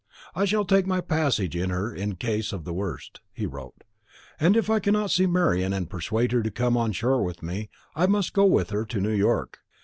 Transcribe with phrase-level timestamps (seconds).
[0.33, 3.83] "I shall take my passage in her in case of the worst," he wrote;
[4.39, 7.69] "and if I cannot see Marian and persuade her to come on shore with me,
[7.95, 9.59] I must go with her to New York.